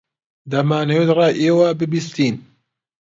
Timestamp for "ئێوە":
1.41-1.67